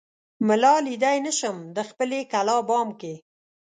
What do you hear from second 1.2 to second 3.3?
نه شم دخپلې کلا بام کې